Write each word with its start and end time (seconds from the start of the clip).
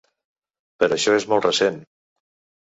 Però 0.83 0.97
això 0.97 1.13
és 1.19 1.27
molt 1.35 1.47
recent. 1.49 1.79